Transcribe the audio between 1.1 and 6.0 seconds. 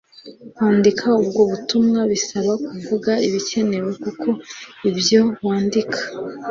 ubwo butumwa bisaba kuvuga ibikenewe kuko ibyo wandika